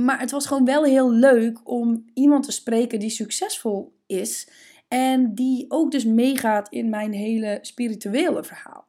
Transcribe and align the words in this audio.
Maar 0.00 0.20
het 0.20 0.30
was 0.30 0.46
gewoon 0.46 0.64
wel 0.64 0.84
heel 0.84 1.10
leuk 1.10 1.60
om 1.64 2.04
iemand 2.14 2.44
te 2.44 2.52
spreken 2.52 2.98
die 2.98 3.10
succesvol 3.10 3.92
is. 4.06 4.48
En 4.88 5.34
die 5.34 5.64
ook 5.68 5.90
dus 5.90 6.04
meegaat 6.04 6.68
in 6.68 6.88
mijn 6.88 7.12
hele 7.12 7.58
spirituele 7.60 8.44
verhaal. 8.44 8.86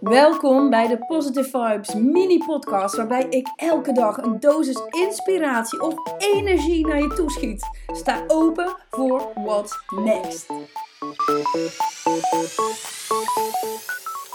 Welkom 0.00 0.70
bij 0.70 0.88
de 0.88 0.98
Positive 1.06 1.48
Vibes 1.48 1.94
mini 1.94 2.38
podcast, 2.38 2.96
waarbij 2.96 3.26
ik 3.28 3.52
elke 3.56 3.92
dag 3.92 4.16
een 4.16 4.40
dosis 4.40 4.80
inspiratie 4.90 5.82
of 5.82 5.94
energie 6.18 6.86
naar 6.86 7.02
je 7.02 7.14
toeschiet. 7.14 7.66
Sta 7.86 8.24
open 8.26 8.76
voor 8.90 9.32
what's 9.34 9.78
next. 10.04 10.46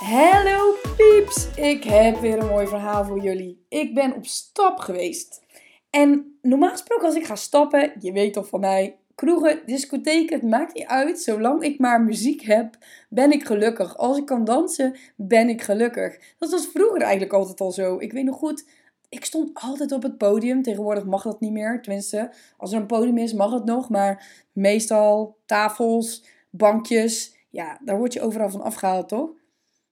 Hallo 0.07 0.73
pieps, 0.95 1.47
ik 1.55 1.83
heb 1.83 2.19
weer 2.19 2.39
een 2.39 2.47
mooi 2.47 2.67
verhaal 2.67 3.05
voor 3.05 3.19
jullie. 3.19 3.65
Ik 3.69 3.93
ben 3.93 4.15
op 4.15 4.25
stap 4.25 4.77
geweest. 4.77 5.41
En 5.89 6.38
normaal 6.41 6.70
gesproken 6.70 7.05
als 7.05 7.15
ik 7.15 7.25
ga 7.25 7.35
stappen, 7.35 7.91
je 7.99 8.12
weet 8.12 8.34
toch 8.34 8.48
van 8.48 8.59
mij, 8.59 8.98
kroegen, 9.15 9.62
discotheken, 9.65 10.39
het 10.39 10.49
maakt 10.49 10.73
niet 10.73 10.85
uit. 10.85 11.21
Zolang 11.21 11.63
ik 11.63 11.79
maar 11.79 12.01
muziek 12.01 12.41
heb, 12.41 12.77
ben 13.09 13.31
ik 13.31 13.45
gelukkig. 13.45 13.98
Als 13.98 14.17
ik 14.17 14.25
kan 14.25 14.43
dansen, 14.43 14.95
ben 15.15 15.49
ik 15.49 15.62
gelukkig. 15.62 16.20
Dat 16.37 16.51
was 16.51 16.67
vroeger 16.67 17.01
eigenlijk 17.01 17.34
altijd 17.34 17.59
al 17.59 17.71
zo. 17.71 17.98
Ik 17.99 18.12
weet 18.12 18.26
nog 18.26 18.37
goed, 18.37 18.65
ik 19.09 19.26
stond 19.26 19.49
altijd 19.53 19.91
op 19.91 20.03
het 20.03 20.17
podium. 20.17 20.62
Tegenwoordig 20.62 21.05
mag 21.05 21.23
dat 21.23 21.39
niet 21.39 21.51
meer. 21.51 21.81
Tenminste, 21.81 22.31
als 22.57 22.71
er 22.71 22.79
een 22.79 22.85
podium 22.85 23.17
is, 23.17 23.34
mag 23.34 23.51
het 23.51 23.65
nog. 23.65 23.89
Maar 23.89 24.45
meestal 24.51 25.37
tafels, 25.45 26.26
bankjes. 26.49 27.35
Ja, 27.49 27.79
daar 27.81 27.98
word 27.98 28.13
je 28.13 28.21
overal 28.21 28.49
van 28.49 28.62
afgehaald, 28.62 29.09
toch? 29.09 29.29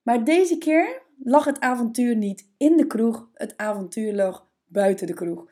Maar 0.05 0.23
deze 0.23 0.57
keer 0.57 1.01
lag 1.23 1.45
het 1.45 1.59
avontuur 1.59 2.15
niet 2.15 2.47
in 2.57 2.77
de 2.77 2.87
kroeg. 2.87 3.29
Het 3.33 3.53
avontuur 3.57 4.13
lag 4.13 4.47
buiten 4.67 5.07
de 5.07 5.13
kroeg. 5.13 5.45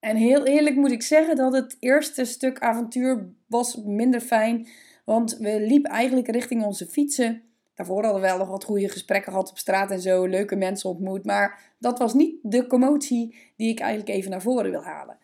En 0.00 0.16
heel 0.16 0.46
eerlijk 0.46 0.76
moet 0.76 0.90
ik 0.90 1.02
zeggen 1.02 1.36
dat 1.36 1.52
het 1.52 1.76
eerste 1.80 2.24
stuk 2.24 2.58
avontuur 2.58 3.28
was 3.46 3.76
minder 3.84 4.20
fijn. 4.20 4.68
Want 5.04 5.36
we 5.36 5.60
liepen 5.60 5.90
eigenlijk 5.90 6.28
richting 6.28 6.64
onze 6.64 6.86
fietsen. 6.86 7.42
Daarvoor 7.74 8.02
hadden 8.02 8.20
we 8.20 8.26
wel 8.26 8.38
nog 8.38 8.48
wat 8.48 8.64
goede 8.64 8.88
gesprekken 8.88 9.32
gehad 9.32 9.50
op 9.50 9.58
straat 9.58 9.90
en 9.90 10.00
zo. 10.00 10.26
Leuke 10.26 10.56
mensen 10.56 10.90
ontmoet. 10.90 11.24
Maar 11.24 11.74
dat 11.78 11.98
was 11.98 12.14
niet 12.14 12.36
de 12.42 12.66
commotie 12.66 13.52
die 13.56 13.70
ik 13.70 13.80
eigenlijk 13.80 14.10
even 14.10 14.30
naar 14.30 14.42
voren 14.42 14.70
wil 14.70 14.82
halen. 14.82 15.18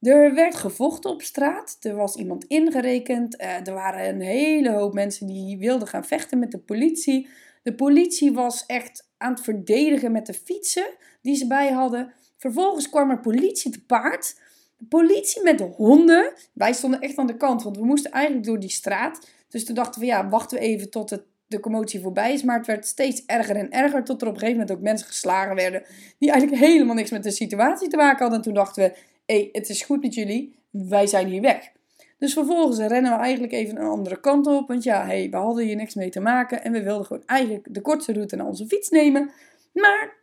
Er 0.00 0.34
werd 0.34 0.54
gevochten 0.54 1.10
op 1.10 1.22
straat. 1.22 1.76
Er 1.80 1.94
was 1.94 2.16
iemand 2.16 2.44
ingerekend. 2.44 3.36
Eh, 3.36 3.66
er 3.66 3.74
waren 3.74 4.08
een 4.08 4.20
hele 4.20 4.70
hoop 4.70 4.94
mensen 4.94 5.26
die 5.26 5.58
wilden 5.58 5.88
gaan 5.88 6.04
vechten 6.04 6.38
met 6.38 6.50
de 6.50 6.58
politie. 6.58 7.28
De 7.62 7.74
politie 7.74 8.32
was 8.32 8.66
echt 8.66 9.08
aan 9.18 9.32
het 9.32 9.42
verdedigen 9.42 10.12
met 10.12 10.26
de 10.26 10.34
fietsen 10.34 10.90
die 11.22 11.36
ze 11.36 11.46
bij 11.46 11.72
hadden. 11.72 12.12
Vervolgens 12.36 12.88
kwam 12.88 13.10
er 13.10 13.20
politie 13.20 13.70
te 13.70 13.84
paard. 13.84 14.40
De 14.76 14.84
politie 14.84 15.42
met 15.42 15.58
de 15.58 15.64
honden. 15.64 16.32
Wij 16.52 16.72
stonden 16.72 17.00
echt 17.00 17.18
aan 17.18 17.26
de 17.26 17.36
kant, 17.36 17.62
want 17.62 17.76
we 17.76 17.84
moesten 17.84 18.10
eigenlijk 18.10 18.46
door 18.46 18.60
die 18.60 18.70
straat. 18.70 19.28
Dus 19.48 19.64
toen 19.64 19.74
dachten 19.74 20.00
we, 20.00 20.06
ja, 20.06 20.28
wachten 20.28 20.58
we 20.58 20.64
even 20.64 20.90
tot 20.90 21.10
het, 21.10 21.22
de 21.46 21.60
commotie 21.60 22.00
voorbij 22.00 22.32
is. 22.32 22.42
Maar 22.42 22.56
het 22.56 22.66
werd 22.66 22.86
steeds 22.86 23.22
erger 23.26 23.56
en 23.56 23.70
erger. 23.70 24.04
Tot 24.04 24.22
er 24.22 24.28
op 24.28 24.34
een 24.34 24.40
gegeven 24.40 24.60
moment 24.60 24.78
ook 24.78 24.84
mensen 24.84 25.06
geslagen 25.06 25.54
werden. 25.54 25.82
Die 26.18 26.30
eigenlijk 26.30 26.62
helemaal 26.62 26.94
niks 26.94 27.10
met 27.10 27.22
de 27.22 27.30
situatie 27.30 27.88
te 27.88 27.96
maken 27.96 28.18
hadden. 28.18 28.38
En 28.38 28.44
toen 28.44 28.54
dachten 28.54 28.82
we, 28.82 28.88
hé, 29.26 29.34
hey, 29.34 29.48
het 29.52 29.68
is 29.68 29.82
goed 29.82 30.02
met 30.02 30.14
jullie. 30.14 30.54
Wij 30.70 31.06
zijn 31.06 31.26
hier 31.26 31.42
weg. 31.42 31.72
Dus 32.18 32.32
vervolgens 32.32 32.78
rennen 32.78 33.12
we 33.12 33.18
eigenlijk 33.18 33.52
even 33.52 33.76
een 33.76 33.86
andere 33.86 34.20
kant 34.20 34.46
op. 34.46 34.68
Want 34.68 34.82
ja, 34.82 35.04
hey, 35.04 35.30
we 35.30 35.36
hadden 35.36 35.64
hier 35.64 35.76
niks 35.76 35.94
mee 35.94 36.10
te 36.10 36.20
maken. 36.20 36.64
En 36.64 36.72
we 36.72 36.82
wilden 36.82 37.06
gewoon 37.06 37.22
eigenlijk 37.26 37.66
de 37.70 37.80
kortste 37.80 38.12
route 38.12 38.36
naar 38.36 38.46
onze 38.46 38.66
fiets 38.66 38.88
nemen. 38.88 39.30
Maar 39.72 40.16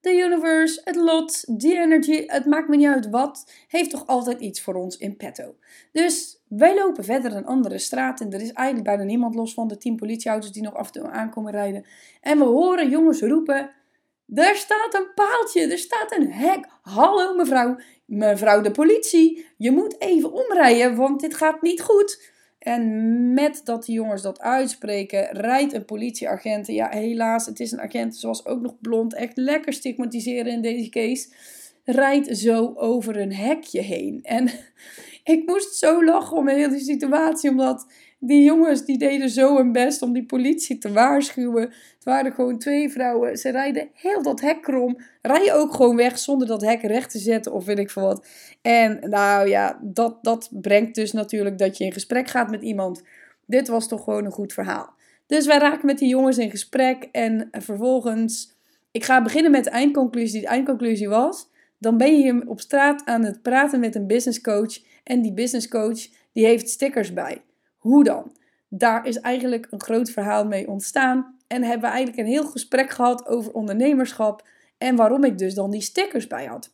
de 0.00 0.16
universe, 0.16 0.80
het 0.84 0.96
lot, 0.96 1.58
die 1.58 1.78
energy, 1.78 2.24
het 2.26 2.46
maakt 2.46 2.68
me 2.68 2.76
niet 2.76 2.86
uit 2.86 3.10
wat, 3.10 3.52
heeft 3.68 3.90
toch 3.90 4.06
altijd 4.06 4.40
iets 4.40 4.60
voor 4.60 4.74
ons 4.74 4.96
in 4.96 5.16
petto. 5.16 5.54
Dus 5.92 6.42
wij 6.48 6.74
lopen 6.74 7.04
verder 7.04 7.36
een 7.36 7.46
andere 7.46 7.78
straat 7.78 8.20
en 8.20 8.32
er 8.32 8.40
is 8.40 8.52
eigenlijk 8.52 8.88
bijna 8.88 9.02
niemand 9.02 9.34
los 9.34 9.54
van 9.54 9.68
de 9.68 9.76
tien 9.76 9.96
politieauto's 9.96 10.52
die 10.52 10.62
nog 10.62 10.74
af 10.74 10.86
en 10.86 10.92
toe 10.92 11.10
aankomen 11.10 11.52
rijden. 11.52 11.84
En 12.20 12.38
we 12.38 12.44
horen 12.44 12.90
jongens 12.90 13.20
roepen, 13.20 13.70
er 14.34 14.56
staat 14.56 14.94
een 14.94 15.14
paaltje, 15.14 15.66
er 15.66 15.78
staat 15.78 16.16
een 16.16 16.32
hek. 16.32 16.66
Hallo 16.82 17.34
mevrouw, 17.34 17.76
mevrouw 18.04 18.60
de 18.60 18.70
politie, 18.70 19.46
je 19.56 19.70
moet 19.70 20.00
even 20.00 20.32
omrijden, 20.32 20.96
want 20.96 21.20
dit 21.20 21.34
gaat 21.34 21.62
niet 21.62 21.82
goed. 21.82 22.32
En 22.58 23.32
met 23.32 23.60
dat 23.64 23.84
de 23.84 23.92
jongens 23.92 24.22
dat 24.22 24.40
uitspreken, 24.40 25.28
rijdt 25.30 25.72
een 25.72 25.84
politieagent. 25.84 26.66
Ja, 26.66 26.88
helaas, 26.90 27.46
het 27.46 27.60
is 27.60 27.72
een 27.72 27.80
agent, 27.80 28.16
zoals 28.16 28.46
ook 28.46 28.60
nog 28.60 28.80
blond. 28.80 29.14
Echt 29.14 29.36
lekker 29.36 29.72
stigmatiseren 29.72 30.52
in 30.52 30.62
deze 30.62 30.90
case. 30.90 31.28
Rijdt 31.84 32.38
zo 32.38 32.72
over 32.76 33.16
een 33.16 33.34
hekje 33.34 33.80
heen. 33.80 34.22
En 34.22 34.50
ik 35.34 35.42
moest 35.46 35.74
zo 35.74 36.04
lachen 36.04 36.36
om 36.36 36.48
heel 36.48 36.68
die 36.68 36.80
situatie, 36.80 37.50
omdat 37.50 37.86
die 38.18 38.42
jongens 38.42 38.84
die 38.84 38.98
deden 38.98 39.28
zo 39.28 39.56
hun 39.56 39.72
best 39.72 40.02
om 40.02 40.12
die 40.12 40.26
politie 40.26 40.78
te 40.78 40.92
waarschuwen. 40.92 41.62
Het 41.62 42.04
waren 42.04 42.32
gewoon 42.32 42.58
twee 42.58 42.90
vrouwen. 42.90 43.36
Ze 43.36 43.50
rijden 43.50 43.88
heel 43.92 44.22
dat 44.22 44.40
hek 44.40 44.62
krom. 44.62 44.98
Rijden 45.22 45.54
ook 45.54 45.74
gewoon 45.74 45.96
weg 45.96 46.18
zonder 46.18 46.46
dat 46.46 46.62
hek 46.62 46.82
recht 46.82 47.10
te 47.10 47.18
zetten 47.18 47.52
of 47.52 47.64
weet 47.64 47.78
ik 47.78 47.90
veel 47.90 48.02
wat. 48.02 48.26
En 48.62 48.98
nou 49.08 49.48
ja, 49.48 49.78
dat, 49.82 50.18
dat 50.22 50.50
brengt 50.52 50.94
dus 50.94 51.12
natuurlijk 51.12 51.58
dat 51.58 51.78
je 51.78 51.84
in 51.84 51.92
gesprek 51.92 52.28
gaat 52.28 52.50
met 52.50 52.62
iemand. 52.62 53.02
Dit 53.46 53.68
was 53.68 53.88
toch 53.88 54.04
gewoon 54.04 54.24
een 54.24 54.32
goed 54.32 54.52
verhaal. 54.52 54.94
Dus 55.26 55.46
wij 55.46 55.58
raken 55.58 55.86
met 55.86 55.98
die 55.98 56.08
jongens 56.08 56.38
in 56.38 56.50
gesprek 56.50 57.08
en 57.12 57.48
vervolgens... 57.52 58.52
Ik 58.90 59.04
ga 59.04 59.22
beginnen 59.22 59.50
met 59.50 59.64
de 59.64 59.70
eindconclusie. 59.70 60.40
De 60.40 60.46
eindconclusie 60.46 61.08
was... 61.08 61.52
Dan 61.78 61.96
ben 61.96 62.18
je 62.18 62.42
op 62.46 62.60
straat 62.60 63.02
aan 63.04 63.24
het 63.24 63.42
praten 63.42 63.80
met 63.80 63.94
een 63.94 64.06
business 64.06 64.40
coach. 64.40 64.78
En 65.02 65.22
die 65.22 65.32
business 65.32 65.68
coach 65.68 66.06
die 66.32 66.46
heeft 66.46 66.68
stickers 66.68 67.12
bij. 67.12 67.42
Hoe 67.84 68.04
dan? 68.04 68.32
Daar 68.68 69.06
is 69.06 69.20
eigenlijk 69.20 69.66
een 69.70 69.82
groot 69.82 70.10
verhaal 70.10 70.46
mee 70.46 70.68
ontstaan. 70.68 71.36
En 71.46 71.62
hebben 71.62 71.88
we 71.88 71.94
eigenlijk 71.94 72.18
een 72.18 72.32
heel 72.32 72.46
gesprek 72.46 72.90
gehad 72.90 73.26
over 73.26 73.52
ondernemerschap. 73.52 74.48
En 74.78 74.96
waarom 74.96 75.24
ik 75.24 75.38
dus 75.38 75.54
dan 75.54 75.70
die 75.70 75.80
stickers 75.80 76.26
bij 76.26 76.44
had. 76.44 76.73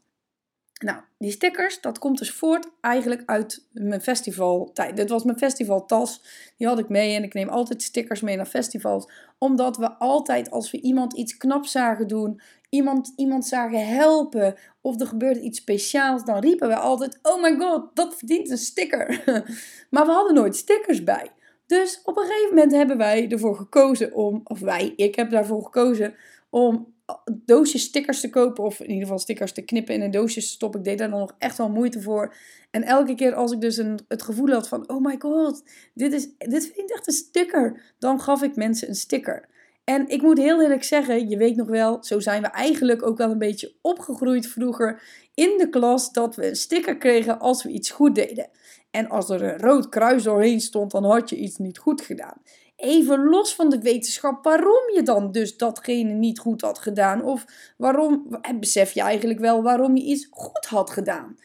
Nou, 0.84 0.98
die 1.18 1.30
stickers, 1.30 1.80
dat 1.80 1.98
komt 1.98 2.18
dus 2.18 2.30
voort 2.30 2.68
eigenlijk 2.80 3.22
uit 3.26 3.66
mijn 3.72 4.00
festivaltijd. 4.00 4.96
Dit 4.96 5.10
was 5.10 5.24
mijn 5.24 5.38
festivaltas. 5.38 6.22
Die 6.56 6.66
had 6.66 6.78
ik 6.78 6.88
mee 6.88 7.14
en 7.14 7.22
ik 7.22 7.34
neem 7.34 7.48
altijd 7.48 7.82
stickers 7.82 8.20
mee 8.20 8.36
naar 8.36 8.46
festivals. 8.46 9.10
Omdat 9.38 9.76
we 9.76 9.90
altijd, 9.92 10.50
als 10.50 10.70
we 10.70 10.80
iemand 10.80 11.16
iets 11.16 11.36
knaps 11.36 11.70
zagen 11.70 12.06
doen, 12.06 12.40
iemand, 12.69 13.12
iemand 13.16 13.46
zagen 13.46 13.86
helpen, 13.86 14.54
of 14.80 15.00
er 15.00 15.06
gebeurde 15.06 15.40
iets 15.40 15.58
speciaals, 15.58 16.24
dan 16.24 16.38
riepen 16.38 16.69
we 16.69 16.76
altijd: 16.76 17.19
Oh 17.22 17.42
my 17.42 17.56
god, 17.58 17.96
dat 17.96 18.16
verdient 18.16 18.50
een 18.50 18.58
sticker. 18.58 19.22
maar 19.90 20.06
we 20.06 20.12
hadden 20.12 20.34
nooit 20.34 20.56
stickers 20.56 21.04
bij. 21.04 21.30
Dus 21.66 22.00
op 22.04 22.16
een 22.16 22.24
gegeven 22.24 22.54
moment 22.54 22.72
hebben 22.72 22.96
wij 22.96 23.28
ervoor 23.28 23.56
gekozen 23.56 24.14
om, 24.14 24.40
of 24.44 24.60
wij, 24.60 24.92
ik 24.96 25.14
heb 25.14 25.30
daarvoor 25.30 25.62
gekozen 25.62 26.14
om 26.50 26.94
doosjes 27.32 27.82
stickers 27.82 28.21
te 28.21 28.31
kopen. 28.31 28.65
Of 28.65 28.81
in 28.81 28.87
ieder 28.87 29.03
geval 29.03 29.19
stickers 29.19 29.53
te 29.53 29.62
knippen 29.62 29.94
in 29.94 30.00
een 30.00 30.10
doosje 30.10 30.41
te 30.41 30.47
stoppen. 30.47 30.81
Ik 30.81 30.87
deed 30.87 30.98
daar 30.98 31.10
dan 31.10 31.19
nog 31.19 31.34
echt 31.38 31.59
wel 31.59 31.71
moeite 31.71 32.00
voor. 32.00 32.34
En 32.71 32.82
elke 32.82 33.15
keer 33.15 33.34
als 33.34 33.53
ik 33.53 33.60
dus 33.60 33.76
een, 33.76 34.00
het 34.09 34.22
gevoel 34.22 34.50
had 34.50 34.69
van... 34.69 34.88
Oh 34.88 35.04
my 35.04 35.16
god, 35.19 35.62
dit, 35.94 36.12
is, 36.12 36.28
dit 36.38 36.65
vind 36.65 36.91
ik 36.91 36.97
echt 36.97 37.06
een 37.06 37.12
sticker. 37.12 37.94
Dan 37.99 38.20
gaf 38.20 38.43
ik 38.43 38.56
mensen 38.56 38.88
een 38.88 38.94
sticker. 38.94 39.49
En 39.84 40.09
ik 40.09 40.22
moet 40.22 40.38
heel 40.38 40.62
eerlijk 40.62 40.84
zeggen, 40.84 41.28
je 41.28 41.37
weet 41.37 41.56
nog 41.56 41.69
wel, 41.69 42.04
zo 42.04 42.20
zijn 42.20 42.43
we 42.43 42.49
eigenlijk 42.49 43.06
ook 43.06 43.19
wel 43.19 43.31
een 43.31 43.38
beetje 43.38 43.75
opgegroeid 43.81 44.47
vroeger 44.47 45.03
in 45.34 45.54
de 45.59 45.69
klas 45.69 46.12
dat 46.12 46.37
we 46.37 46.49
een 46.49 46.56
sticker 46.56 46.97
kregen 46.97 47.38
als 47.38 47.62
we 47.62 47.70
iets 47.70 47.91
goed 47.91 48.15
deden. 48.15 48.49
En 48.91 49.09
als 49.09 49.31
er 49.31 49.43
een 49.43 49.59
rood 49.59 49.88
kruis 49.88 50.22
doorheen 50.22 50.60
stond, 50.60 50.91
dan 50.91 51.04
had 51.04 51.31
je 51.31 51.37
iets 51.37 51.56
niet 51.56 51.78
goed 51.78 52.00
gedaan. 52.00 52.43
Even 52.80 53.24
los 53.24 53.54
van 53.54 53.70
de 53.70 53.80
wetenschap 53.80 54.44
waarom 54.44 54.91
je 54.94 55.02
dan 55.02 55.32
dus 55.32 55.56
datgene 55.56 56.12
niet 56.12 56.38
goed 56.38 56.60
had 56.60 56.78
gedaan. 56.78 57.24
Of 57.24 57.44
waarom, 57.76 58.41
besef 58.54 58.92
je 58.92 59.00
eigenlijk 59.00 59.41
wel 59.41 59.62
waarom 59.62 59.96
je 59.96 60.02
iets 60.02 60.28
goed 60.31 60.66
had 60.66 60.90
gedaan. 60.90 61.37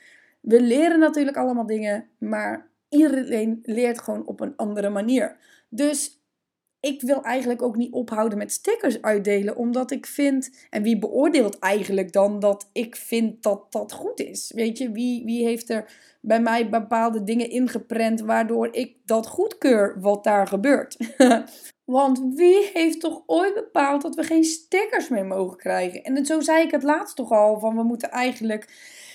We 0.42 0.62
leren 0.62 1.00
natuurlijk 1.00 1.38
allemaal 1.38 1.65
dingen, 1.65 2.10
maar 2.18 2.69
iedereen 2.89 3.60
leert 3.63 4.01
gewoon 4.01 4.25
op 4.25 4.39
een 4.39 4.56
andere 4.56 4.89
manier. 4.89 5.38
Dus 5.69 6.25
ik 6.86 7.02
wil 7.02 7.24
eigenlijk 7.24 7.62
ook 7.62 7.76
niet 7.76 7.92
ophouden 7.92 8.38
met 8.38 8.52
stickers 8.52 9.02
uitdelen, 9.02 9.56
omdat 9.56 9.92
ik 9.92 10.06
vind, 10.06 10.50
en 10.70 10.84
wie 10.84 11.00
beoordeelt 11.00 11.60
eigenlijk 11.60 12.12
dan 12.12 12.40
dat 12.40 12.70
ik 12.74 12.96
vind 12.96 13.44
dat 13.44 13.72
dat 13.72 13.92
goed 13.92 14.20
is? 14.20 14.52
Weet 14.56 14.78
je, 14.78 14.92
wie, 14.92 15.26
wie 15.26 15.46
heeft 15.46 15.70
er 15.70 15.92
bij 16.22 16.42
mij 16.42 16.70
bepaalde 16.70 17.24
dingen 17.24 17.50
ingeprent 17.50 18.22
waardoor 18.22 18.68
ik 18.72 18.96
dat 19.06 19.28
goedkeur 19.28 19.98
wat 20.00 20.24
daar 20.24 20.48
gebeurt? 20.48 20.98
Want 21.86 22.22
wie 22.36 22.70
heeft 22.74 23.00
toch 23.00 23.24
ooit 23.26 23.54
bepaald 23.54 24.02
dat 24.02 24.16
we 24.16 24.24
geen 24.24 24.44
stickers 24.44 25.10
meer 25.10 25.26
mogen 25.26 25.58
krijgen? 25.58 26.04
En 26.04 26.26
zo 26.26 26.40
zei 26.40 26.64
ik 26.64 26.72
het 26.72 26.84
laatst 26.84 27.16
toch 27.16 27.32
al, 27.32 27.60
van 27.60 27.76
we 27.76 27.84
moeten 27.84 28.12
eigenlijk 28.12 28.70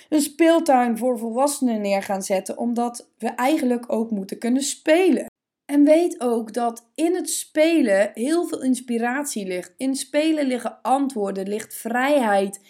een 0.09 0.21
speeltuin 0.21 0.99
voor 0.99 1.19
volwassenen 1.19 1.81
neer 1.81 2.03
gaan 2.03 2.23
zetten, 2.23 2.59
omdat 2.59 3.09
we 3.19 3.29
eigenlijk 3.29 3.93
ook 3.93 4.11
moeten 4.11 4.39
kunnen 4.39 4.63
spelen. 4.63 5.30
En 5.71 5.85
weet 5.85 6.21
ook 6.21 6.53
dat 6.53 6.91
in 6.95 7.15
het 7.15 7.31
spelen 7.31 8.11
heel 8.15 8.47
veel 8.47 8.63
inspiratie 8.63 9.47
ligt. 9.47 9.75
In 9.77 9.95
spelen 9.95 10.47
liggen 10.47 10.83
antwoorden, 10.83 11.49
ligt 11.49 11.75
vrijheid. 11.75 12.61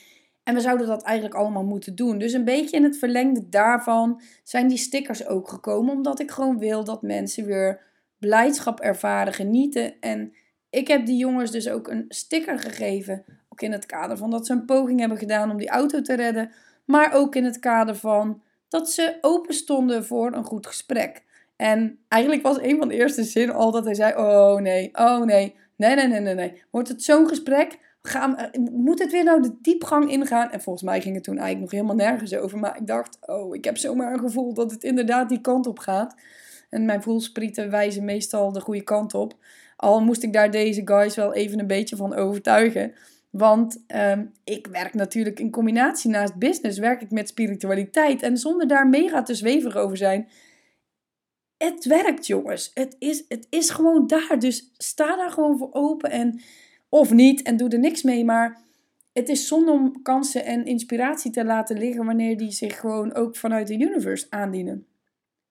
En 0.43 0.55
we 0.55 0.61
zouden 0.61 0.87
dat 0.87 1.03
eigenlijk 1.03 1.39
allemaal 1.39 1.65
moeten 1.65 1.95
doen. 1.95 2.19
Dus 2.19 2.33
een 2.33 2.45
beetje 2.45 2.77
in 2.77 2.85
het 2.85 2.99
verlengde 2.99 3.49
daarvan 3.49 4.21
zijn 4.43 4.69
die 4.69 4.79
stickers 4.79 5.27
ook 5.27 5.49
gekomen. 5.49 5.95
Omdat 5.95 6.21
ik 6.21 6.31
gewoon 6.31 6.59
wil 6.59 6.85
dat 6.85 7.03
mensen 7.03 7.45
weer 7.45 7.81
blijdschap 8.19 8.81
ervaren, 8.81 9.33
genieten. 9.33 10.01
En 10.01 10.35
ik 10.71 10.89
heb 10.89 11.07
die 11.07 11.17
jongens 11.17 11.51
dus 11.51 11.69
ook 11.69 11.89
een 11.89 12.05
sticker 12.09 12.59
gegeven. 12.59 13.25
Ook 13.49 13.61
in 13.61 13.73
het 13.73 13.87
kader 13.87 14.17
van 14.17 14.31
dat 14.31 14.47
ze 14.47 14.53
een 14.53 14.65
poging 14.65 15.01
hebben 15.01 15.19
gedaan 15.19 15.51
om 15.51 15.57
die 15.57 15.71
auto 15.71 16.03
te 16.03 16.15
redden. 16.15 16.51
Maar 16.85 17.13
ook 17.13 17.35
in 17.35 17.45
het 17.45 17.59
kader 17.59 17.97
van 17.97 18.43
dat 18.69 18.91
ze 18.91 19.19
open 19.21 19.55
stonden 19.55 20.05
voor 20.05 20.33
een 20.33 20.45
goed 20.45 20.67
gesprek. 20.67 21.29
En 21.61 21.99
eigenlijk 22.09 22.43
was 22.43 22.61
een 22.61 22.79
van 22.79 22.89
de 22.89 22.95
eerste 22.95 23.25
zinnen 23.25 23.57
al 23.57 23.71
dat 23.71 23.85
hij 23.85 23.95
zei: 23.95 24.15
Oh 24.17 24.61
nee, 24.61 24.91
oh 24.93 25.25
nee, 25.25 25.55
nee, 25.77 25.95
nee, 25.95 26.07
nee, 26.07 26.21
nee, 26.21 26.35
nee. 26.35 26.63
Wordt 26.71 26.89
het 26.89 27.03
zo'n 27.03 27.29
gesprek? 27.29 27.79
Gaan, 28.03 28.51
moet 28.73 28.99
het 28.99 29.13
weer 29.13 29.25
nou 29.25 29.43
de 29.43 29.57
diepgang 29.63 30.11
ingaan? 30.11 30.51
En 30.51 30.61
volgens 30.61 30.85
mij 30.85 31.01
ging 31.01 31.15
het 31.15 31.25
toen 31.25 31.39
eigenlijk 31.39 31.73
nog 31.73 31.81
helemaal 31.81 32.07
nergens 32.09 32.35
over. 32.35 32.59
Maar 32.59 32.77
ik 32.77 32.87
dacht: 32.87 33.19
Oh, 33.21 33.55
ik 33.55 33.65
heb 33.65 33.77
zomaar 33.77 34.13
een 34.13 34.19
gevoel 34.19 34.55
dat 34.55 34.71
het 34.71 34.85
inderdaad 34.85 35.29
die 35.29 35.41
kant 35.41 35.67
op 35.67 35.79
gaat. 35.79 36.15
En 36.71 36.85
mijn 36.85 37.03
voelsprieten 37.03 37.71
wijzen 37.71 38.05
meestal 38.05 38.53
de 38.53 38.61
goede 38.61 38.83
kant 38.85 39.15
op. 39.15 39.35
Al 39.77 40.01
moest 40.01 40.23
ik 40.23 40.33
daar 40.33 40.51
deze 40.51 40.83
guys 40.85 41.17
wel 41.17 41.35
even 41.35 41.59
een 41.59 41.67
beetje 41.67 41.97
van 41.97 42.15
overtuigen. 42.15 42.95
Want 43.31 43.85
ehm, 43.87 44.25
ik 44.45 44.67
werk 44.67 44.95
natuurlijk 44.95 45.41
in 45.41 45.51
combinatie 45.51 46.11
naast 46.11 46.35
business, 46.35 46.79
werk 46.79 47.03
ik 47.03 47.11
met 47.11 47.29
spiritualiteit. 47.29 48.23
En 48.23 48.37
zonder 48.37 48.69
daar 48.69 48.89
mega 48.89 49.23
te 49.23 49.35
zweverig 49.35 49.77
over 49.77 49.97
zijn. 49.97 50.29
Het 51.63 51.85
werkt, 51.85 52.27
jongens. 52.27 52.71
Het 52.75 52.97
is, 52.99 53.25
het 53.29 53.47
is 53.51 53.71
gewoon 53.71 54.07
daar. 54.07 54.39
Dus 54.39 54.71
sta 54.77 55.17
daar 55.17 55.31
gewoon 55.31 55.59
voor 55.59 55.73
open. 55.73 56.11
En, 56.11 56.41
of 56.89 57.13
niet. 57.13 57.43
En 57.43 57.57
doe 57.57 57.69
er 57.69 57.79
niks 57.79 58.03
mee. 58.03 58.25
Maar 58.25 58.61
het 59.13 59.29
is 59.29 59.47
zonde 59.47 59.71
om 59.71 60.03
kansen 60.03 60.45
en 60.45 60.65
inspiratie 60.65 61.31
te 61.31 61.45
laten 61.45 61.79
liggen. 61.79 62.05
wanneer 62.05 62.37
die 62.37 62.53
zich 62.53 62.81
gewoon 62.81 63.15
ook 63.15 63.37
vanuit 63.37 63.67
de 63.67 63.79
universe 63.79 64.27
aandienen. 64.31 64.87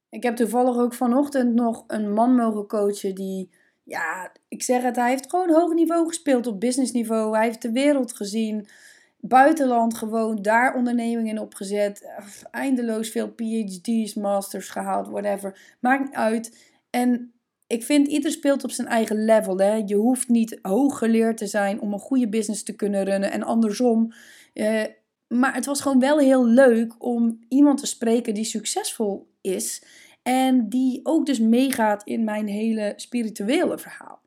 Ik 0.09 0.23
heb 0.23 0.35
toevallig 0.35 0.77
ook 0.77 0.93
vanochtend 0.93 1.53
nog 1.53 1.83
een 1.87 2.13
man 2.13 2.35
mogen 2.35 2.67
coachen 2.67 3.15
die 3.15 3.49
ja, 3.89 4.31
ik 4.47 4.63
zeg 4.63 4.83
het, 4.83 4.95
hij 4.95 5.09
heeft 5.09 5.29
gewoon 5.29 5.53
hoog 5.53 5.73
niveau 5.73 6.07
gespeeld 6.07 6.47
op 6.47 6.59
businessniveau. 6.59 7.35
Hij 7.35 7.45
heeft 7.45 7.61
de 7.61 7.71
wereld 7.71 8.13
gezien, 8.13 8.67
buitenland 9.19 9.93
gewoond, 9.93 10.43
daar 10.43 10.75
ondernemingen 10.75 11.37
opgezet. 11.37 12.09
Eindeloos 12.51 13.09
veel 13.09 13.29
PhD's, 13.29 14.13
masters 14.13 14.69
gehaald, 14.69 15.07
whatever. 15.07 15.75
Maakt 15.79 16.03
niet 16.03 16.15
uit. 16.15 16.57
En 16.89 17.33
ik 17.67 17.83
vind 17.83 18.07
ieder 18.07 18.31
speelt 18.31 18.63
op 18.63 18.71
zijn 18.71 18.87
eigen 18.87 19.25
level. 19.25 19.57
Hè. 19.57 19.73
Je 19.85 19.95
hoeft 19.95 20.27
niet 20.27 20.59
hoog 20.61 20.97
geleerd 20.97 21.37
te 21.37 21.47
zijn 21.47 21.81
om 21.81 21.93
een 21.93 21.99
goede 21.99 22.29
business 22.29 22.63
te 22.63 22.75
kunnen 22.75 23.03
runnen 23.03 23.31
en 23.31 23.43
andersom. 23.43 24.13
Eh, 24.53 24.83
maar 25.27 25.53
het 25.53 25.65
was 25.65 25.81
gewoon 25.81 25.99
wel 25.99 26.19
heel 26.19 26.45
leuk 26.45 27.03
om 27.03 27.39
iemand 27.47 27.79
te 27.79 27.85
spreken 27.85 28.33
die 28.33 28.43
succesvol 28.43 29.27
is. 29.41 29.83
En 30.23 30.69
die 30.69 30.99
ook 31.03 31.25
dus 31.25 31.39
meegaat 31.39 32.03
in 32.03 32.23
mijn 32.23 32.47
hele 32.47 32.93
spirituele 32.95 33.77
verhaal. 33.77 34.18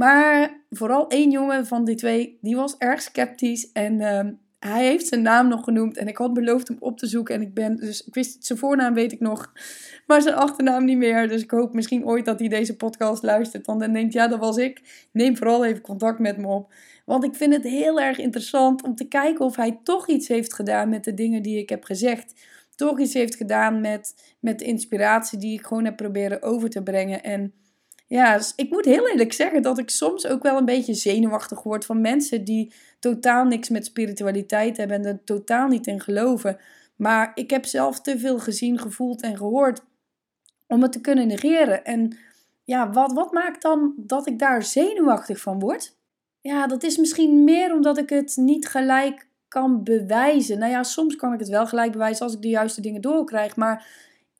Maar 0.00 0.62
vooral 0.70 1.08
één 1.08 1.30
jongen 1.30 1.66
van 1.66 1.84
die 1.84 1.94
twee, 1.94 2.38
die 2.40 2.56
was 2.56 2.76
erg 2.76 3.02
sceptisch. 3.02 3.72
En 3.72 4.00
ehm, 4.00 4.32
hij 4.58 4.86
heeft 4.86 5.06
zijn 5.06 5.22
naam 5.22 5.48
nog 5.48 5.64
genoemd. 5.64 5.96
En 5.96 6.08
ik 6.08 6.16
had 6.16 6.32
beloofd 6.32 6.68
hem 6.68 6.76
op 6.80 6.98
te 6.98 7.06
zoeken. 7.06 7.34
En 7.34 7.42
ik 7.42 7.54
ben, 7.54 7.76
dus 7.76 8.04
ik 8.04 8.14
wist 8.14 8.44
zijn 8.44 8.58
voornaam 8.58 8.94
weet 8.94 9.12
ik 9.12 9.20
nog. 9.20 9.52
Maar 10.06 10.22
zijn 10.22 10.34
achternaam 10.34 10.84
niet 10.84 10.96
meer. 10.96 11.28
Dus 11.28 11.42
ik 11.42 11.50
hoop 11.50 11.74
misschien 11.74 12.06
ooit 12.06 12.24
dat 12.24 12.38
hij 12.38 12.48
deze 12.48 12.76
podcast 12.76 13.22
luistert. 13.22 13.66
Want 13.66 13.80
dan 13.80 13.92
denkt, 13.92 14.12
ja, 14.12 14.28
dat 14.28 14.38
was 14.38 14.56
ik. 14.56 15.06
Neem 15.12 15.36
vooral 15.36 15.64
even 15.64 15.80
contact 15.80 16.18
met 16.18 16.36
me 16.36 16.46
op. 16.46 16.72
Want 17.04 17.24
ik 17.24 17.34
vind 17.34 17.54
het 17.54 17.64
heel 17.64 18.00
erg 18.00 18.18
interessant 18.18 18.82
om 18.82 18.94
te 18.94 19.08
kijken 19.08 19.44
of 19.44 19.56
hij 19.56 19.80
toch 19.82 20.08
iets 20.08 20.28
heeft 20.28 20.54
gedaan 20.54 20.88
met 20.88 21.04
de 21.04 21.14
dingen 21.14 21.42
die 21.42 21.58
ik 21.58 21.68
heb 21.68 21.84
gezegd 21.84 22.34
toch 22.74 23.00
iets 23.00 23.14
heeft 23.14 23.36
gedaan 23.36 23.80
met, 23.80 24.34
met 24.38 24.58
de 24.58 24.64
inspiratie 24.64 25.38
die 25.38 25.52
ik 25.58 25.66
gewoon 25.66 25.84
heb 25.84 25.96
proberen 25.96 26.42
over 26.42 26.70
te 26.70 26.82
brengen. 26.82 27.22
En 27.22 27.52
ja, 28.10 28.40
ik 28.56 28.70
moet 28.70 28.84
heel 28.84 29.08
eerlijk 29.08 29.32
zeggen 29.32 29.62
dat 29.62 29.78
ik 29.78 29.90
soms 29.90 30.26
ook 30.26 30.42
wel 30.42 30.56
een 30.56 30.64
beetje 30.64 30.94
zenuwachtig 30.94 31.62
word 31.62 31.84
van 31.84 32.00
mensen 32.00 32.44
die 32.44 32.72
totaal 32.98 33.44
niks 33.44 33.68
met 33.68 33.84
spiritualiteit 33.84 34.76
hebben 34.76 34.96
en 34.96 35.04
er 35.04 35.24
totaal 35.24 35.68
niet 35.68 35.86
in 35.86 36.00
geloven. 36.00 36.58
Maar 36.96 37.30
ik 37.34 37.50
heb 37.50 37.64
zelf 37.64 38.00
te 38.00 38.18
veel 38.18 38.38
gezien, 38.38 38.78
gevoeld 38.78 39.22
en 39.22 39.36
gehoord 39.36 39.84
om 40.66 40.82
het 40.82 40.92
te 40.92 41.00
kunnen 41.00 41.26
negeren. 41.26 41.84
En 41.84 42.18
ja, 42.64 42.90
wat, 42.90 43.12
wat 43.12 43.32
maakt 43.32 43.62
dan 43.62 43.94
dat 43.96 44.26
ik 44.26 44.38
daar 44.38 44.62
zenuwachtig 44.62 45.40
van 45.40 45.58
word? 45.58 45.96
Ja, 46.40 46.66
dat 46.66 46.82
is 46.82 46.96
misschien 46.96 47.44
meer 47.44 47.72
omdat 47.72 47.98
ik 47.98 48.08
het 48.08 48.36
niet 48.36 48.68
gelijk 48.68 49.28
kan 49.48 49.84
bewijzen. 49.84 50.58
Nou 50.58 50.70
ja, 50.70 50.82
soms 50.82 51.16
kan 51.16 51.32
ik 51.32 51.38
het 51.38 51.48
wel 51.48 51.66
gelijk 51.66 51.92
bewijzen 51.92 52.24
als 52.24 52.34
ik 52.34 52.42
de 52.42 52.48
juiste 52.48 52.80
dingen 52.80 53.00
doorkrijg. 53.00 53.56
Maar 53.56 53.86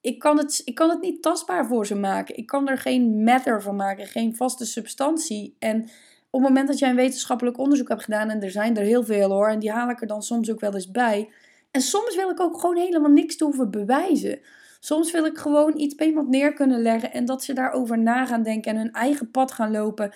ik 0.01 0.19
kan, 0.19 0.39
het, 0.39 0.63
ik 0.65 0.75
kan 0.75 0.91
het 0.91 1.01
niet 1.01 1.23
tastbaar 1.23 1.67
voor 1.67 1.87
ze 1.87 1.95
maken. 1.95 2.37
Ik 2.37 2.47
kan 2.47 2.69
er 2.69 2.79
geen 2.79 3.25
matter 3.25 3.63
van 3.63 3.77
maken, 3.77 4.07
geen 4.07 4.37
vaste 4.37 4.67
substantie. 4.67 5.57
En 5.59 5.83
op 6.31 6.41
het 6.41 6.49
moment 6.49 6.69
dat 6.69 6.79
jij 6.79 6.91
een 6.91 6.97
wetenschappelijk 6.97 7.59
onderzoek 7.59 7.89
hebt 7.89 8.05
gedaan, 8.05 8.31
en 8.31 8.43
er 8.43 8.51
zijn 8.51 8.77
er 8.77 8.83
heel 8.83 9.05
veel 9.05 9.31
hoor, 9.31 9.49
en 9.49 9.59
die 9.59 9.73
haal 9.73 9.91
ik 9.91 10.01
er 10.01 10.07
dan 10.07 10.23
soms 10.23 10.51
ook 10.51 10.61
wel 10.61 10.75
eens 10.75 10.91
bij. 10.91 11.31
En 11.71 11.81
soms 11.81 12.17
wil 12.17 12.31
ik 12.31 12.41
ook 12.41 12.61
gewoon 12.61 12.77
helemaal 12.77 13.11
niks 13.11 13.37
te 13.37 13.45
hoeven 13.45 13.71
bewijzen. 13.71 14.41
Soms 14.81 15.11
wil 15.11 15.25
ik 15.25 15.39
gewoon 15.39 15.79
iets 15.79 15.95
bij 15.95 16.07
iemand 16.07 16.29
neer 16.29 16.53
kunnen 16.53 16.83
leggen 16.83 17.13
en 17.13 17.25
dat 17.25 17.45
ze 17.45 17.53
daarover 17.53 17.99
na 17.99 18.27
gaan 18.27 18.43
denken 18.43 18.71
en 18.71 18.79
hun 18.79 18.93
eigen 18.93 19.31
pad 19.31 19.53
gaan 19.53 19.71
lopen. 19.71 20.13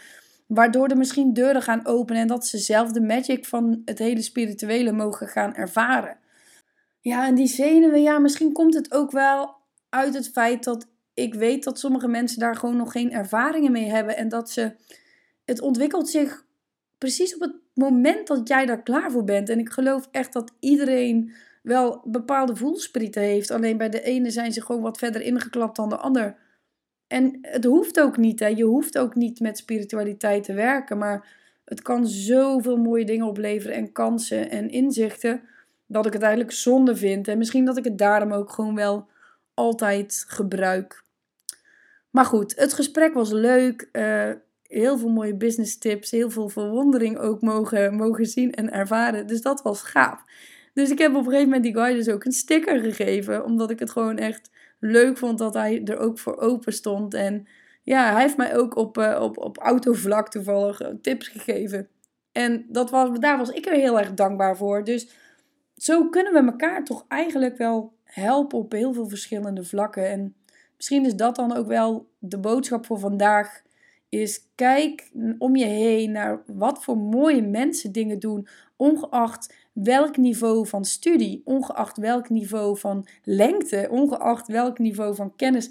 Waardoor 0.47 0.89
er 0.89 0.97
misschien 0.97 1.33
deuren 1.33 1.63
gaan 1.63 1.87
openen 1.87 2.23
en 2.23 2.29
dat 2.29 2.47
ze 2.47 2.59
zelf 2.59 2.93
de 2.93 3.01
magic 3.01 3.45
van 3.45 3.83
het 3.85 3.99
hele 3.99 4.23
spirituele 4.23 4.93
mogen 4.93 5.29
gaan 5.29 5.55
ervaren. 5.55 6.17
Ja, 7.01 7.27
en 7.27 7.35
die 7.35 7.47
zenuwen, 7.47 8.03
ja, 8.03 8.19
misschien 8.19 8.53
komt 8.53 8.75
het 8.75 8.93
ook 8.93 9.11
wel 9.11 9.54
uit 9.95 10.15
het 10.15 10.29
feit 10.29 10.65
dat 10.65 10.87
ik 11.15 11.35
weet 11.35 11.65
dat 11.65 11.79
sommige 11.79 12.09
mensen 12.09 12.39
daar 12.39 12.57
gewoon 12.57 12.77
nog 12.77 12.93
geen 12.93 13.13
ervaringen 13.13 13.73
mee 13.73 13.91
hebben. 13.91 14.17
En 14.17 14.29
dat 14.29 14.51
ze. 14.51 14.73
Het 15.45 15.61
ontwikkelt 15.61 16.09
zich 16.09 16.45
precies 16.99 17.35
op 17.35 17.41
het 17.41 17.55
moment 17.75 18.27
dat 18.27 18.49
jij 18.49 18.67
daar 18.67 18.83
klaar 18.83 19.11
voor 19.11 19.25
bent. 19.25 19.49
En 19.49 19.59
ik 19.59 19.71
geloof 19.71 20.09
echt 20.11 20.33
dat 20.33 20.53
iedereen 20.61 21.33
wel 21.63 22.01
bepaalde 22.05 22.57
voelsprieten 22.57 23.23
heeft. 23.23 23.51
Alleen 23.51 23.77
bij 23.77 23.89
de 23.89 24.03
ene 24.03 24.31
zijn 24.31 24.53
ze 24.53 24.63
gewoon 24.63 24.83
wat 24.83 24.99
verder 24.99 25.23
ingeklapt 25.23 25.77
dan 25.77 25.89
de 25.89 25.97
ander. 25.97 26.37
En 27.07 27.39
het 27.43 27.65
hoeft 27.65 28.01
ook 28.01 28.17
niet, 28.17 28.41
hè. 28.41 28.47
Je 28.47 28.65
hoeft 28.65 28.99
ook 28.99 29.15
niet 29.15 29.41
met 29.41 29.59
spiritualiteit 29.59 30.45
te 30.45 30.53
werken, 30.53 30.99
maar 30.99 31.27
het 31.65 31.83
kan 31.83 32.07
zoveel 32.07 32.77
mooie 32.77 33.05
dingen 33.05 33.27
opleveren 33.27 33.77
en 33.77 33.93
kansen 33.93 34.51
en 34.51 34.69
inzichten, 34.69 35.41
dat 35.87 36.07
ik 36.07 36.13
het 36.13 36.23
eigenlijk 36.23 36.53
zonde 36.53 36.97
vind. 36.97 37.29
En 37.29 37.39
misschien 37.39 37.65
dat 37.65 37.77
ik 37.77 37.85
het 37.85 37.99
daarom 37.99 38.33
ook 38.33 38.51
gewoon 38.51 38.75
wel 38.75 39.09
altijd 39.55 40.25
gebruik. 40.29 41.03
Maar 42.11 42.25
goed, 42.25 42.57
het 42.57 42.73
gesprek 42.73 43.15
was 43.15 43.31
leuk. 43.31 43.89
Uh, 43.93 44.31
heel 44.63 44.99
veel 44.99 45.09
mooie 45.09 45.37
business 45.37 45.79
tips, 45.79 46.11
heel 46.11 46.31
veel 46.31 46.49
verwondering 46.49 47.19
ook 47.19 47.41
mogen, 47.41 47.95
mogen 47.95 48.27
zien 48.27 48.53
en 48.53 48.73
ervaren. 48.73 49.27
Dus 49.27 49.43
dat 49.43 49.63
was 49.63 49.83
gaaf. 49.83 50.25
Dus 50.75 50.91
ik 50.91 50.99
heb 50.99 51.11
op 51.11 51.17
een 51.17 51.25
gegeven 51.25 51.45
moment 51.45 51.63
die 51.63 51.75
guy 51.75 51.95
dus 51.95 52.09
ook 52.09 52.25
een 52.25 52.33
sticker 52.33 52.81
gegeven, 52.81 53.45
omdat 53.45 53.71
ik 53.71 53.79
het 53.79 53.91
gewoon 53.91 54.19
echt 54.19 54.51
leuk 54.81 55.19
vond 55.19 55.39
dat 55.39 55.55
hij 55.55 55.85
er 55.85 55.99
ook 55.99 56.19
voor 56.19 56.37
open 56.37 56.73
stond. 56.73 57.15
En 57.15 57.47
ja, 57.83 58.13
hij 58.13 58.23
heeft 58.23 58.37
mij 58.37 58.57
ook 58.57 58.77
op, 58.77 58.99
uh, 58.99 59.19
op, 59.21 59.39
op 59.39 59.59
autovlak 59.59 60.31
toevallig 60.31 60.81
eh, 60.81 60.95
tips 61.03 61.29
gegeven. 61.29 61.89
En 62.33 62.67
dat 62.69 62.91
was, 62.91 63.19
daar 63.19 63.39
was 63.39 63.51
ik 63.51 63.67
er 63.67 63.73
heel 63.73 63.99
erg 63.99 64.15
dankbaar 64.15 64.57
voor. 64.57 64.85
Dus 64.85 65.09
zo 65.77 66.09
kunnen 66.09 66.33
we 66.33 66.51
elkaar 66.51 66.85
toch 66.85 67.05
eigenlijk 67.09 67.57
wel 67.57 67.94
helpen 68.15 68.59
op 68.59 68.73
heel 68.73 68.93
veel 68.93 69.09
verschillende 69.09 69.65
vlakken. 69.65 70.11
En 70.11 70.35
misschien 70.77 71.05
is 71.05 71.15
dat 71.15 71.37
dan 71.37 71.57
ook 71.57 71.67
wel 71.67 72.09
de 72.19 72.39
boodschap 72.39 72.87
voor 72.87 72.99
vandaag. 72.99 73.63
Is 74.09 74.49
kijk 74.55 75.11
om 75.39 75.57
je 75.57 75.65
heen 75.65 76.13
naar 76.13 76.43
wat 76.47 76.85
voor 76.85 76.97
mooie 76.97 77.43
mensen 77.43 77.93
dingen 77.93 78.19
doen, 78.19 78.49
ongeacht 78.77 79.55
welk 79.73 80.17
niveau 80.17 80.67
van 80.67 80.85
studie, 80.85 81.43
ongeacht 81.45 81.97
welk 81.97 82.29
niveau 82.31 82.79
van 82.79 83.07
lengte, 83.23 83.89
ongeacht 83.91 84.49
welk 84.49 84.79
niveau 84.79 85.15
van 85.15 85.37
kennis. 85.37 85.71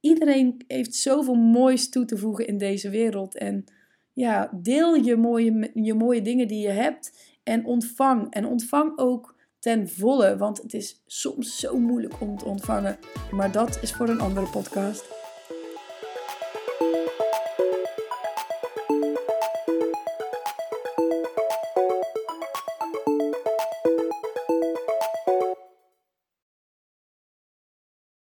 Iedereen 0.00 0.64
heeft 0.66 0.94
zoveel 0.94 1.34
moois 1.34 1.88
toe 1.88 2.04
te 2.04 2.16
voegen 2.16 2.46
in 2.46 2.58
deze 2.58 2.90
wereld. 2.90 3.36
En 3.36 3.64
ja, 4.12 4.50
deel 4.54 4.94
je 4.94 5.16
mooie, 5.16 5.70
je 5.74 5.94
mooie 5.94 6.22
dingen 6.22 6.48
die 6.48 6.60
je 6.60 6.72
hebt 6.72 7.12
en 7.42 7.64
ontvang. 7.64 8.32
En 8.32 8.46
ontvang 8.46 8.98
ook 8.98 9.34
ten 9.60 9.88
volle, 9.88 10.36
want 10.36 10.62
het 10.62 10.74
is 10.74 11.02
soms 11.06 11.58
zo 11.58 11.78
moeilijk 11.78 12.20
om 12.20 12.38
te 12.38 12.44
ontvangen. 12.44 12.98
Maar 13.30 13.52
dat 13.52 13.78
is 13.82 13.92
voor 13.92 14.08
een 14.08 14.20
andere 14.20 14.46
podcast. 14.46 15.19